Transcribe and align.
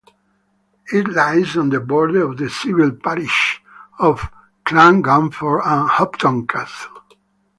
It 0.91 1.07
lies 1.09 1.55
on 1.55 1.69
the 1.69 1.79
border 1.79 2.25
of 2.27 2.37
the 2.37 2.49
civil 2.49 2.89
parishes 2.89 3.59
of 3.99 4.31
Clungunford 4.65 5.61
and 5.63 5.87
Hopton 5.91 6.47
Castle. 6.47 7.03